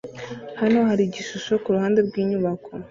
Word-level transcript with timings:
Hano 0.59 0.79
hari 0.89 1.01
igishusho 1.05 1.53
kuruhande 1.63 1.99
rwinyubako 2.07 2.69